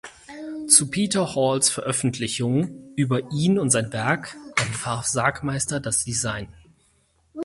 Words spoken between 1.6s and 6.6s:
Veröffentlichung über ihn und sein Werk entwarf Sagmeister das Design.